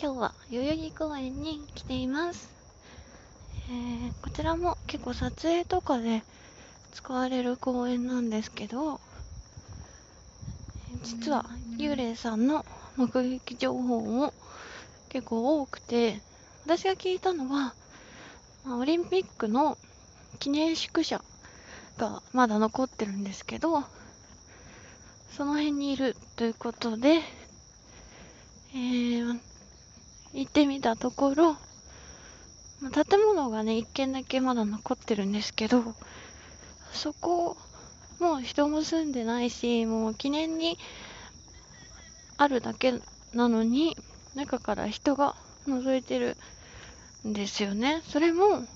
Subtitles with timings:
[0.00, 2.48] 今日は代々木公園に来ています、
[3.68, 6.22] えーこちらも結構撮影とかで
[6.92, 9.00] 使われる公園なんですけど
[11.02, 11.46] 実は
[11.78, 12.64] 幽霊さんの
[12.96, 14.32] 目撃情報も
[15.08, 16.20] 結構多くて
[16.64, 17.74] 私が聞いたのは
[18.70, 19.76] オリンピックの
[20.38, 21.20] 記念宿舎
[21.96, 23.82] がまだ残ってるんですけど
[25.36, 27.20] その辺にいるということで、
[28.72, 29.47] えー
[30.34, 31.56] 行ってみたところ、
[32.80, 35.82] ま建物がね、一軒だけまだ残ってるんですけど、
[36.92, 37.56] そこ、
[38.20, 40.78] もう人も住んでないし、もう記念に
[42.36, 43.00] あるだけ
[43.32, 43.96] なのに、
[44.34, 45.34] 中から人が
[45.66, 46.36] 覗いてる
[47.26, 48.02] んですよね。
[48.06, 48.66] それも、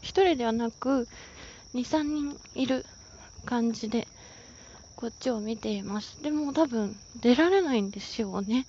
[0.00, 1.08] 一人ではなく、
[1.74, 2.86] 2、3人いる
[3.44, 4.08] 感じで、
[4.96, 6.22] こっちを見ています。
[6.22, 8.66] でも多分出られないんですよね。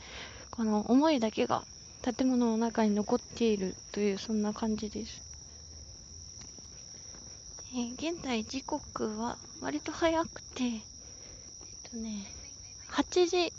[0.52, 1.64] この思いだけが
[2.02, 5.24] 建物の中に残っているというそんな感じです。
[7.74, 10.84] えー現在時刻は割と早くて、えっ
[11.92, 12.28] とね、
[12.88, 13.54] 8時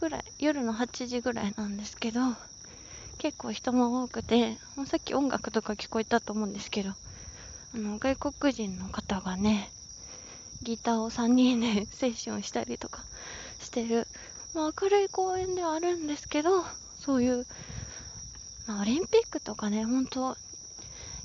[0.00, 2.20] ぐらい、夜の8時ぐらいなんですけど、
[3.18, 9.70] 結構人も多くて、さっき音楽とか聞こえたと思うんですけど、あの、外国人の方がね、
[10.62, 13.06] ギターを3人で セッションしたりとか
[13.60, 14.08] してる、
[14.54, 16.64] まあ、明るい公園ではあるんですけど、
[17.04, 17.46] そういう、
[18.66, 20.36] まあ、オリンピックとかね、本当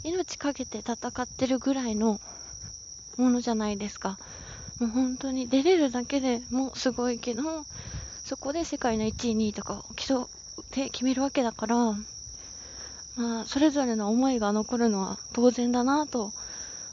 [0.03, 2.19] 命かけて戦ってるぐらいの
[3.17, 4.17] ものじゃないですか。
[4.79, 7.43] もう本当に出れるだけでもすごいけど、
[8.25, 10.27] そこで世界の1位、2位とかを競っ
[10.71, 11.75] て決めるわけだから、
[13.15, 16.33] まあ、それぞれの思いが残るのは当然だなと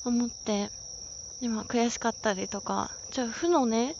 [0.04, 0.70] 思って、
[1.40, 3.96] でまあ、悔しかったりとか、じゃあ負のね、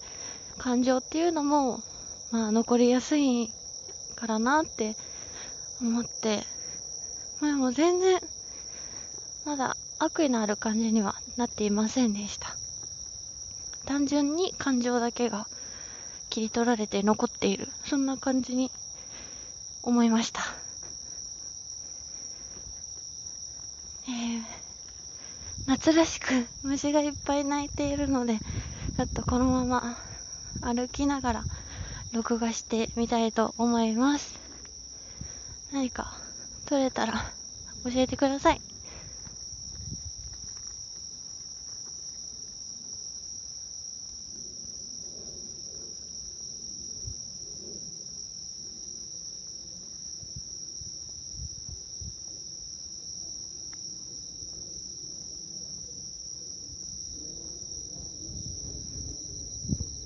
[0.59, 1.83] 感情っていうのも、
[2.31, 3.51] まあ、残りやすい
[4.17, 4.97] からなって
[5.81, 6.43] 思って、
[7.41, 8.21] まあ、でも全然、
[9.45, 12.57] まだ悪意のある感じにはなっていませんでした。
[13.87, 15.47] 単純に感情だけが
[16.31, 17.69] 切り取られて残っている。
[17.85, 18.73] そんな感じに
[19.83, 20.43] 思いました。
[24.09, 24.67] えー
[25.67, 29.97] 夏らしく虫がいっぱい鳴いているので、ちょっとこのまま
[30.61, 31.47] 歩きながら
[32.11, 34.41] 録画してみたいと思います。
[35.71, 36.21] 何か
[36.65, 37.37] 撮れたら
[37.85, 38.63] 教えてください。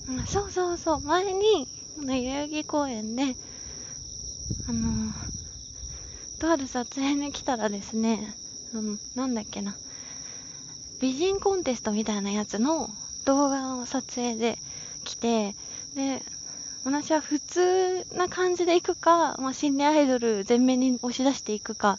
[0.06, 3.36] うんそうそうそう、前に、あの代々木公園で、
[4.66, 5.12] あの
[6.38, 8.34] とある撮影に来たらですね、
[8.72, 9.76] うん、なんだっけな、
[11.02, 12.88] 美人コンテストみたいなやつの
[13.26, 14.58] 動画を撮影で
[15.04, 15.54] 来て、
[15.94, 16.22] で、
[16.84, 21.98] 私は普通な感じで行くか、まあ、心霊アイドル全面に押し出していくか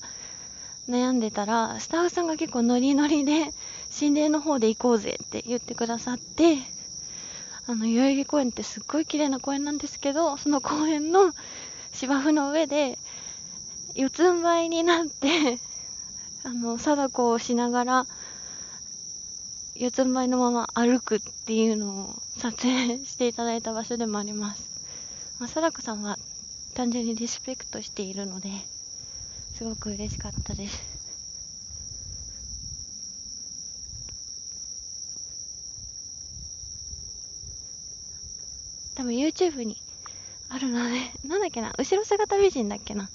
[0.89, 3.53] 悩んでたら、スタッフさんが結構ノリノリで
[3.91, 6.57] 心霊の方で行こうぜって言ってくださって、
[7.67, 11.33] あの、代々木公園ってすっごい綺麗な公園なんですけど、その公園の
[11.93, 12.97] 芝生の上で、
[13.93, 15.59] 四つん這いになって、
[16.43, 18.07] あの、貞子をしながら、
[19.75, 24.69] 四つん這いのまま歩くっていうのを撮影していただいた場所でもあります。
[25.39, 26.17] まあ、貞子さんは
[26.73, 28.49] 単純にリスペクトしているので、
[29.53, 30.90] すごく嬉しかったです。
[39.01, 39.77] 多分 YouTube に
[40.47, 43.09] あるので、 なんだっけな、後ろ姿美人だっけな。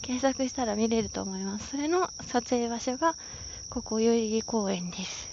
[0.00, 1.70] 検索したら見れると思います。
[1.70, 3.14] それの撮影場所が、
[3.70, 5.31] ここ代々木公園です。